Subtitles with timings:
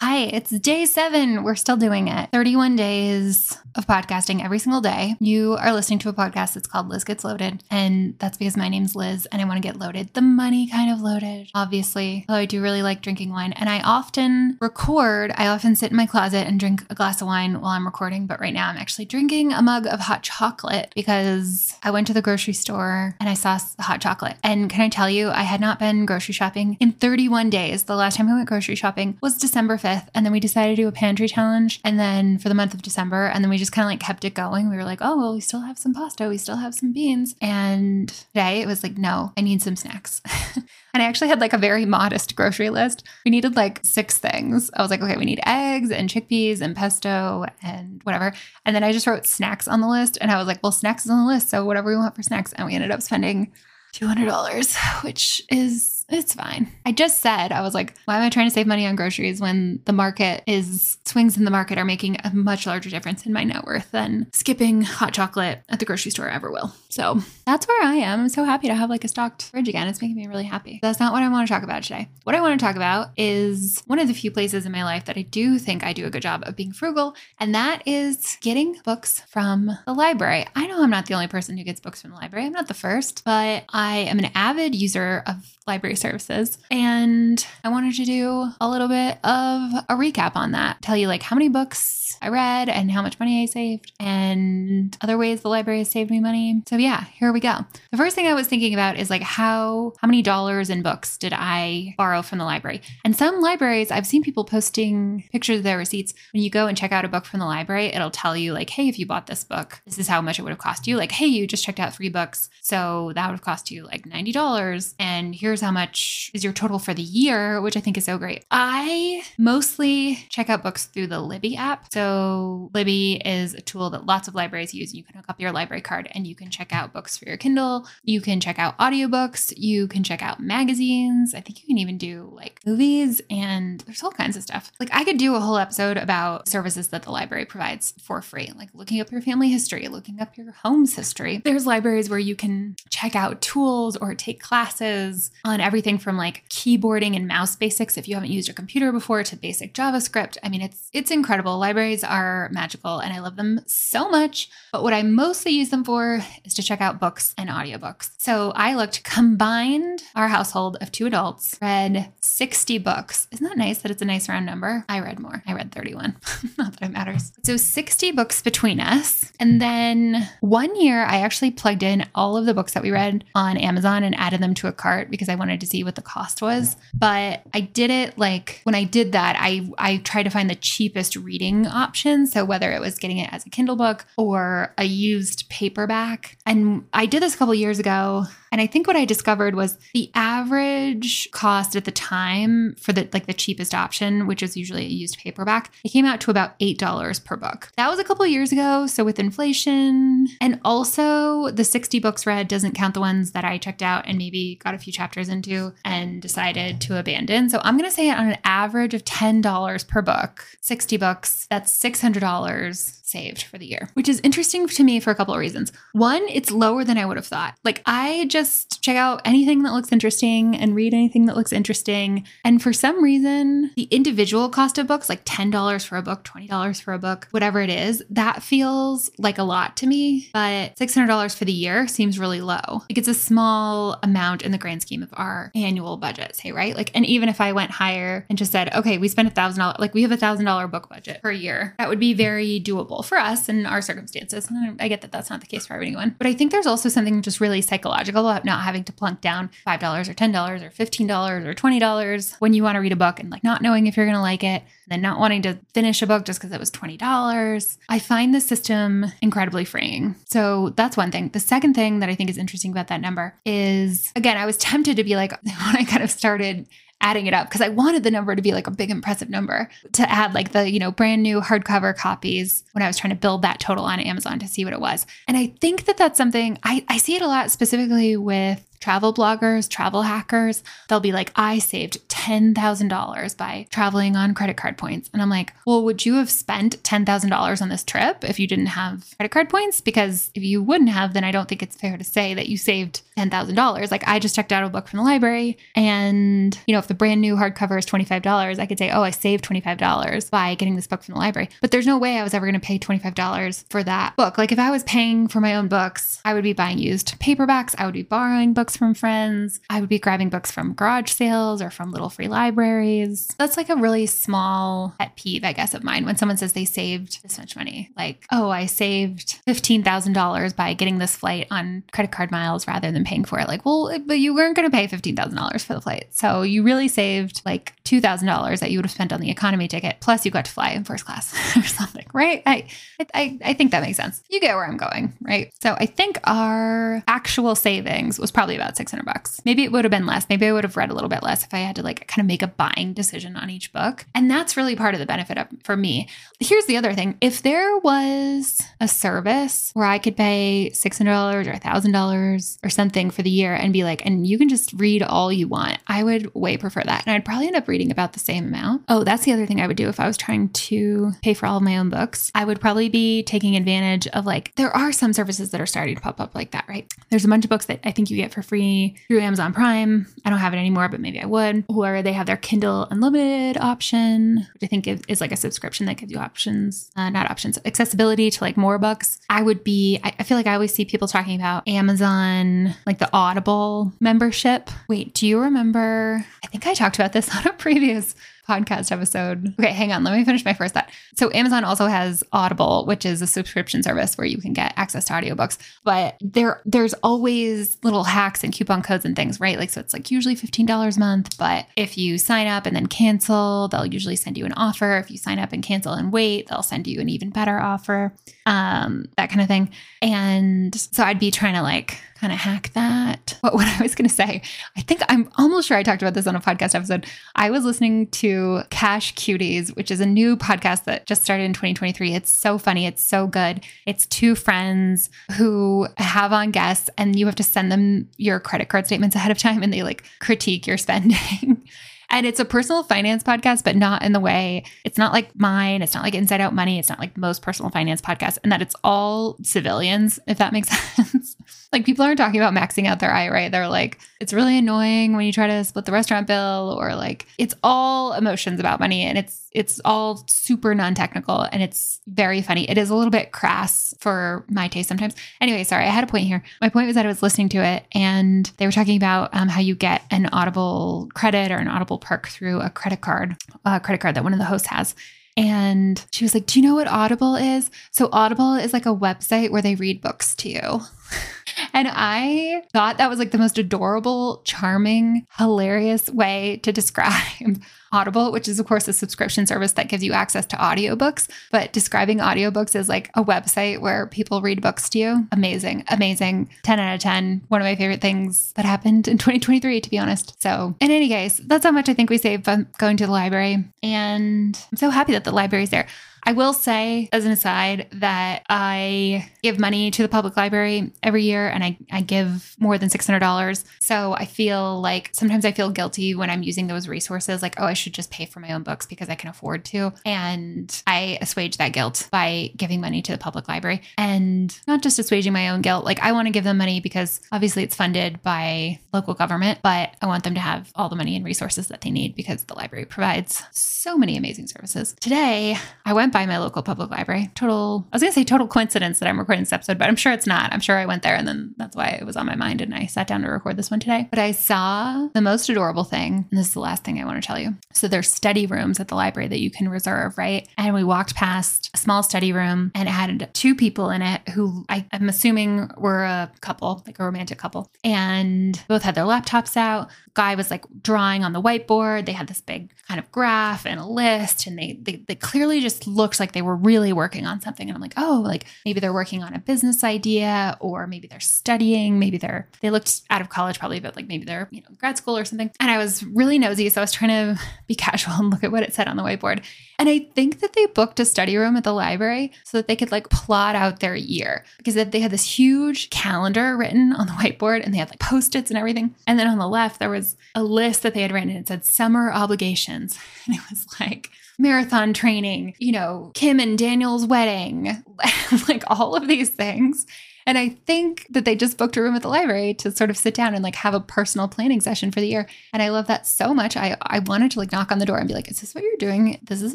[0.00, 1.42] Hi, it's day seven.
[1.42, 2.30] We're still doing it.
[2.30, 5.16] 31 days of podcasting every single day.
[5.18, 7.64] You are listening to a podcast that's called Liz Gets Loaded.
[7.68, 10.14] And that's because my name's Liz and I want to get loaded.
[10.14, 12.24] The money kind of loaded, obviously.
[12.28, 13.52] Although I do really like drinking wine.
[13.54, 17.26] And I often record, I often sit in my closet and drink a glass of
[17.26, 18.26] wine while I'm recording.
[18.26, 22.14] But right now I'm actually drinking a mug of hot chocolate because I went to
[22.14, 24.36] the grocery store and I saw hot chocolate.
[24.44, 27.82] And can I tell you, I had not been grocery shopping in 31 days.
[27.82, 29.87] The last time I went grocery shopping was December 5th.
[30.14, 31.80] And then we decided to do a pantry challenge.
[31.84, 34.24] And then for the month of December, and then we just kind of like kept
[34.24, 34.70] it going.
[34.70, 36.28] We were like, oh, well, we still have some pasta.
[36.28, 37.34] We still have some beans.
[37.40, 40.20] And today it was like, no, I need some snacks.
[40.56, 43.04] and I actually had like a very modest grocery list.
[43.24, 44.70] We needed like six things.
[44.74, 48.32] I was like, okay, we need eggs and chickpeas and pesto and whatever.
[48.64, 50.18] And then I just wrote snacks on the list.
[50.20, 51.50] And I was like, well, snacks is on the list.
[51.50, 52.52] So whatever we want for snacks.
[52.52, 53.52] And we ended up spending
[53.94, 56.72] $200, which is it's fine.
[56.86, 59.40] I just said, I was like, why am I trying to save money on groceries
[59.40, 63.32] when the market is swings in the market are making a much larger difference in
[63.32, 66.72] my net worth than skipping hot chocolate at the grocery store ever will.
[66.88, 68.20] So that's where I am.
[68.20, 69.86] I'm so happy to have like a stocked fridge again.
[69.86, 70.78] It's making me really happy.
[70.80, 72.08] That's not what I want to talk about today.
[72.24, 75.04] What I want to talk about is one of the few places in my life
[75.04, 78.38] that I do think I do a good job of being frugal, and that is
[78.40, 80.46] getting books from the library.
[80.54, 82.46] I know I'm not the only person who gets books from the library.
[82.46, 86.58] I'm not the first, but I am an avid user of library services.
[86.70, 91.08] And I wanted to do a little bit of a recap on that, tell you
[91.08, 95.42] like how many books I read and how much money I saved and other ways
[95.42, 96.62] the library has saved me money.
[96.68, 97.64] So yeah, here we go.
[97.90, 101.16] The first thing I was thinking about is like how how many dollars in books
[101.16, 102.82] did I borrow from the library?
[103.04, 106.14] And some libraries I've seen people posting pictures of their receipts.
[106.32, 108.70] When you go and check out a book from the library, it'll tell you like,
[108.70, 110.96] "Hey, if you bought this book, this is how much it would have cost you."
[110.96, 114.06] Like, "Hey, you just checked out 3 books, so that would have cost you like
[114.06, 118.04] $90 and here's how much is your total for the year," which I think is
[118.04, 118.44] so great.
[118.50, 121.92] I mostly check out books through the Libby app.
[121.92, 124.94] So Libby is a tool that lots of libraries use.
[124.94, 127.36] You can hook up your library card and you can check out books for your
[127.36, 127.86] Kindle.
[128.02, 129.52] You can check out audiobooks.
[129.56, 131.34] You can check out magazines.
[131.34, 134.72] I think you can even do like movies and there's all kinds of stuff.
[134.80, 138.52] Like I could do a whole episode about services that the library provides for free,
[138.56, 141.40] like looking up your family history, looking up your home's history.
[141.44, 146.42] There's libraries where you can check out tools or take classes on everything from like
[146.48, 150.36] keyboarding and mouse basics if you haven't used a computer before to basic JavaScript.
[150.42, 151.56] I mean, it's it's incredible.
[151.56, 154.50] Libraries are magical and I love them so much.
[154.72, 158.10] But what I mostly use them for is to check out books and audiobooks.
[158.18, 163.28] So I looked combined our household of two adults read 60 books.
[163.30, 164.84] Isn't that nice that it's a nice round number?
[164.88, 165.44] I read more.
[165.46, 166.16] I read 31.
[166.58, 167.30] Not that it matters.
[167.44, 169.30] So 60 books between us.
[169.38, 173.22] And then one year I actually plugged in all of the books that we read
[173.36, 176.02] on Amazon and added them to a cart because I wanted to see what the
[176.02, 176.76] cost was.
[176.94, 180.54] But I did it like when I did that, I I tried to find the
[180.54, 182.26] cheapest reading option.
[182.26, 186.36] So whether it was getting it as a Kindle book or a used paperback.
[186.46, 189.78] And I did this a couple years ago and I think what I discovered was
[189.94, 194.84] the average cost at the time for the like the cheapest option, which is usually
[194.84, 197.70] a used paperback, it came out to about eight dollars per book.
[197.76, 198.86] That was a couple years ago.
[198.86, 203.58] So with inflation and also the 60 books read doesn't count the ones that I
[203.58, 207.48] checked out and maybe got a few chapters into and decided to abandon.
[207.50, 212.97] So I'm gonna say on an average of $10 per book, 60 books, that's $600
[213.08, 215.72] saved for the year, which is interesting to me for a couple of reasons.
[215.92, 217.54] One, it's lower than I would have thought.
[217.64, 222.26] Like I just check out anything that looks interesting and read anything that looks interesting.
[222.44, 226.82] And for some reason, the individual cost of books, like $10 for a book, $20
[226.82, 230.28] for a book, whatever it is, that feels like a lot to me.
[230.32, 232.62] But $600 for the year seems really low.
[232.68, 236.76] Like it's a small amount in the grand scheme of our annual budget, say, right?
[236.76, 239.60] Like, and even if I went higher and just said, okay, we spent a thousand
[239.60, 242.60] dollars, like we have a thousand dollar book budget per year, that would be very
[242.60, 244.48] doable for us and our circumstances.
[244.50, 246.14] And I get that that's not the case for everyone.
[246.18, 249.50] But I think there's also something just really psychological about not having to plunk down
[249.66, 253.30] $5 or $10 or $15 or $20 when you want to read a book and
[253.30, 256.06] like not knowing if you're going to like it, then not wanting to finish a
[256.06, 257.78] book just because it was $20.
[257.88, 260.16] I find the system incredibly freeing.
[260.26, 261.30] So that's one thing.
[261.30, 264.56] The second thing that I think is interesting about that number is again, I was
[264.56, 266.66] tempted to be like, when I kind of started
[267.00, 269.70] adding it up because I wanted the number to be like a big impressive number
[269.92, 273.16] to add like the, you know, brand new hardcover copies when I was trying to
[273.16, 275.06] build that total on Amazon to see what it was.
[275.26, 279.12] And I think that that's something I, I see it a lot specifically with travel
[279.12, 280.62] bloggers, travel hackers.
[280.88, 285.10] They'll be like, I saved $10,000 by traveling on credit card points.
[285.12, 288.66] And I'm like, well, would you have spent $10,000 on this trip if you didn't
[288.66, 289.80] have credit card points?
[289.80, 292.56] Because if you wouldn't have, then I don't think it's fair to say that you
[292.56, 293.90] saved $10,000.
[293.90, 296.94] Like I just checked out a book from the library and, you know, if the
[296.94, 300.86] brand new hardcover is $25, I could say, oh, I saved $25 by getting this
[300.86, 301.48] book from the library.
[301.60, 304.38] But there's no way I was ever going to pay $25 for that book.
[304.38, 307.74] Like if I was paying for my own books, I would be buying used paperbacks,
[307.78, 311.62] I would be borrowing books from friends, I would be grabbing books from garage sales
[311.62, 313.34] or from little free libraries.
[313.38, 316.66] That's like a really small pet peeve, I guess, of mine when someone says they
[316.66, 317.88] saved this much money.
[317.96, 323.04] Like, oh, I saved $15,000 by getting this flight on credit card miles rather than
[323.04, 323.48] paying for it.
[323.48, 326.08] Like, well, but you weren't going to pay $15,000 for the flight.
[326.10, 329.96] So you really saved like $2,000 that you would have spent on the economy ticket.
[330.00, 332.42] Plus you got to fly in first class or something, right?
[332.44, 332.66] I,
[333.14, 334.22] I, I think that makes sense.
[334.28, 335.54] You get where I'm going, right?
[335.62, 339.40] So I think our actual savings was probably about 600 bucks.
[339.44, 340.26] Maybe it would have been less.
[340.28, 342.20] Maybe I would have read a little bit less if I had to like kind
[342.20, 344.06] of make a buying decision on each book.
[344.14, 346.08] And that's really part of the benefit of for me.
[346.40, 347.16] Here's the other thing.
[347.20, 353.22] If there was a service where I could pay $600 or $1,000 or something for
[353.22, 356.34] the year and be like, and you can just read all you want, I would
[356.34, 357.04] way prefer that.
[357.06, 358.84] And I'd probably end up reading about the same amount.
[358.88, 361.46] Oh, that's the other thing I would do if I was trying to pay for
[361.46, 362.30] all of my own books.
[362.34, 365.94] I would probably be taking advantage of like, there are some services that are starting
[365.94, 366.92] to pop up like that, right?
[367.10, 370.06] There's a bunch of books that I think you get for free through Amazon Prime.
[370.24, 371.64] I don't have it anymore, but maybe I would.
[371.68, 375.96] Or they have their Kindle Unlimited option, which I think is, like a subscription that
[375.96, 379.18] gives you options, uh, not options, accessibility to like more books.
[379.28, 382.98] I would be, I, I feel like I always see people talking about Amazon, like
[382.98, 384.70] the Audible membership.
[384.88, 386.24] Wait, do you remember?
[386.44, 388.14] I think I talked about this on a previous
[388.48, 389.54] podcast episode.
[389.58, 390.04] Okay, hang on.
[390.04, 390.88] Let me finish my first thought.
[391.16, 395.04] So, Amazon also has Audible, which is a subscription service where you can get access
[395.06, 395.58] to audiobooks.
[395.84, 399.58] But there, there's always little hacks and coupon codes and things, right?
[399.58, 401.36] Like, so it's like usually $15 a month.
[401.38, 404.96] But if you sign up and then cancel, they'll usually send you an offer.
[404.98, 408.14] If you sign up and cancel and wait, they'll send you an even better offer,
[408.46, 409.70] um, that kind of thing.
[410.00, 413.36] And so I'd be trying to like kind of hack that.
[413.40, 414.42] What, what I was going to say,
[414.76, 417.06] I think I'm almost sure I talked about this on a podcast episode.
[417.36, 421.52] I was listening to Cash Cuties, which is a new podcast that just started in
[421.52, 422.14] 2023.
[422.14, 422.86] It's so funny.
[422.86, 423.64] It's so good.
[423.86, 428.68] It's two friends who have on guests, and you have to send them your credit
[428.68, 431.62] card statements ahead of time, and they like critique your spending.
[432.10, 435.82] And it's a personal finance podcast, but not in the way it's not like mine.
[435.82, 436.78] It's not like Inside Out Money.
[436.78, 440.68] It's not like most personal finance podcasts, and that it's all civilians, if that makes
[440.96, 441.36] sense.
[441.72, 443.50] Like people aren't talking about maxing out their IRA.
[443.50, 447.26] They're like, it's really annoying when you try to split the restaurant bill, or like
[447.36, 452.68] it's all emotions about money and it's it's all super non-technical and it's very funny.
[452.68, 455.14] It is a little bit crass for my taste sometimes.
[455.40, 456.42] Anyway, sorry, I had a point here.
[456.60, 459.48] My point was that I was listening to it and they were talking about um,
[459.48, 463.80] how you get an Audible credit or an Audible perk through a credit card, a
[463.80, 464.94] credit card that one of the hosts has.
[465.36, 467.70] And she was like, Do you know what Audible is?
[467.92, 470.80] So, Audible is like a website where they read books to you.
[471.74, 477.62] And I thought that was like the most adorable, charming, hilarious way to describe
[477.92, 481.26] Audible, which is, of course, a subscription service that gives you access to audiobooks.
[481.50, 486.50] But describing audiobooks as like a website where people read books to you, amazing, amazing.
[486.64, 487.42] 10 out of 10.
[487.48, 490.40] One of my favorite things that happened in 2023, to be honest.
[490.42, 492.46] So, in any case, that's how much I think we save
[492.76, 493.64] going to the library.
[493.82, 495.86] And I'm so happy that the library's there.
[496.22, 501.24] I will say, as an aside, that I give money to the public library every
[501.24, 503.64] year and I, I give more than $600.
[503.80, 507.64] So I feel like sometimes I feel guilty when I'm using those resources, like, oh,
[507.64, 509.92] I should just pay for my own books because I can afford to.
[510.04, 514.98] And I assuage that guilt by giving money to the public library and not just
[514.98, 515.84] assuaging my own guilt.
[515.84, 519.94] Like, I want to give them money because obviously it's funded by local government, but
[520.02, 522.54] I want them to have all the money and resources that they need because the
[522.54, 524.94] library provides so many amazing services.
[525.00, 527.30] Today, I went by my local public library.
[527.34, 529.96] Total, I was going to say total coincidence that I'm recording this episode, but I'm
[529.96, 530.52] sure it's not.
[530.52, 532.74] I'm sure I went there and then that's why it was on my mind and
[532.74, 534.08] I sat down to record this one today.
[534.10, 536.26] But I saw the most adorable thing.
[536.30, 537.56] And this is the last thing I want to tell you.
[537.72, 540.48] So there's study rooms at the library that you can reserve, right?
[540.56, 544.28] And we walked past a small study room and it had two people in it
[544.30, 547.70] who I, I'm assuming were a couple, like a romantic couple.
[547.84, 549.88] And both had their laptops out.
[550.14, 552.06] Guy was like drawing on the whiteboard.
[552.06, 555.60] They had this big kind of graph and a list and they, they, they clearly
[555.60, 558.80] just looked like they were really working on something and i'm like oh like maybe
[558.80, 563.20] they're working on a business idea or maybe they're studying maybe they're they looked out
[563.20, 565.76] of college probably but like maybe they're you know grad school or something and i
[565.76, 568.74] was really nosy so i was trying to be casual and look at what it
[568.74, 569.44] said on the whiteboard.
[569.78, 572.76] And I think that they booked a study room at the library so that they
[572.76, 577.12] could like plot out their year because they had this huge calendar written on the
[577.20, 578.94] whiteboard and they had like post its and everything.
[579.06, 581.30] And then on the left, there was a list that they had written.
[581.30, 582.98] And it said summer obligations.
[583.26, 587.82] And it was like, marathon training, you know, Kim and Daniel's wedding,
[588.48, 589.86] like all of these things.
[590.28, 592.98] And I think that they just booked a room at the library to sort of
[592.98, 595.26] sit down and like have a personal planning session for the year.
[595.54, 596.54] And I love that so much.
[596.54, 598.62] I, I wanted to like knock on the door and be like, is this what
[598.62, 599.18] you're doing?
[599.22, 599.54] This is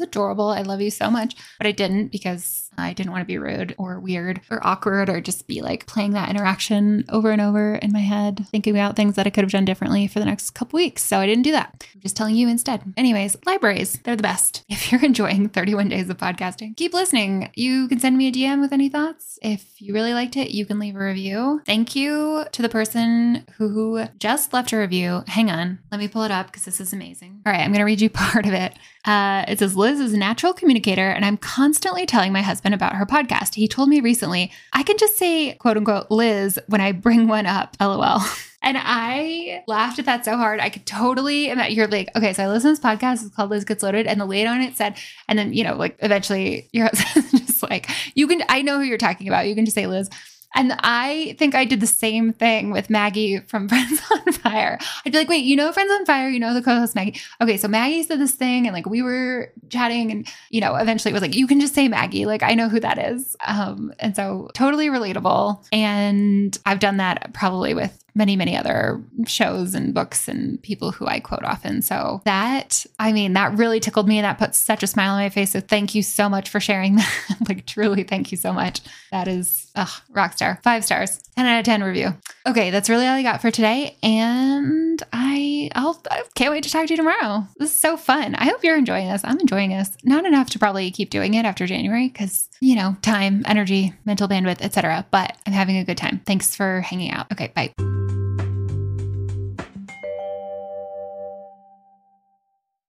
[0.00, 0.48] adorable.
[0.48, 1.36] I love you so much.
[1.58, 5.20] But I didn't because I didn't want to be rude or weird or awkward or
[5.20, 9.16] just be like playing that interaction over and over in my head, thinking about things
[9.16, 11.02] that I could have done differently for the next couple weeks.
[11.02, 11.86] So I didn't do that.
[11.94, 12.94] I'm just telling you instead.
[12.96, 14.64] Anyways, libraries, they're the best.
[14.84, 17.50] If you're enjoying 31 days of podcasting, keep listening.
[17.54, 19.38] You can send me a DM with any thoughts.
[19.40, 21.62] If you really liked it, you can leave a review.
[21.64, 25.22] Thank you to the person who just left a review.
[25.28, 27.40] Hang on, let me pull it up because this is amazing.
[27.46, 28.74] All right, I'm going to read you part of it.
[29.04, 32.94] Uh, it says Liz is a natural communicator, and I'm constantly telling my husband about
[32.94, 33.54] her podcast.
[33.54, 37.46] He told me recently, I can just say, quote unquote, Liz when I bring one
[37.46, 37.76] up.
[37.80, 38.20] LOL.
[38.66, 40.58] And I laughed at that so hard.
[40.58, 43.26] I could totally imagine you're like, okay, so I listen to this podcast.
[43.26, 44.06] It's called Liz Gets Loaded.
[44.06, 44.96] And the lady on it said,
[45.28, 48.84] and then, you know, like eventually your husband just like, you can, I know who
[48.84, 49.46] you're talking about.
[49.48, 50.08] You can just say Liz.
[50.54, 54.78] And I think I did the same thing with Maggie from Friends on Fire.
[55.04, 57.20] I'd be like, wait, you know Friends on Fire, you know the co-host Maggie.
[57.40, 61.10] Okay, so Maggie said this thing and like we were chatting and you know, eventually
[61.10, 62.26] it was like, you can just say Maggie.
[62.26, 63.36] Like I know who that is.
[63.46, 65.64] Um, and so totally relatable.
[65.72, 71.06] And I've done that probably with many, many other shows and books and people who
[71.06, 71.82] I quote often.
[71.82, 75.18] So that, I mean, that really tickled me and that put such a smile on
[75.18, 75.50] my face.
[75.50, 77.36] So thank you so much for sharing that.
[77.48, 78.80] like, truly, thank you so much.
[79.10, 79.72] That is,
[80.10, 80.60] rock star.
[80.62, 82.14] Five stars, 10 out of 10 review.
[82.46, 83.96] Okay, that's really all I got for today.
[84.02, 87.46] And I, I'll, I can't wait to talk to you tomorrow.
[87.58, 88.34] This is so fun.
[88.36, 89.22] I hope you're enjoying this.
[89.24, 89.90] I'm enjoying this.
[90.04, 94.28] Not enough to probably keep doing it after January because, you know, time, energy, mental
[94.28, 95.06] bandwidth, etc.
[95.10, 96.20] But I'm having a good time.
[96.24, 97.30] Thanks for hanging out.
[97.32, 98.03] Okay, bye.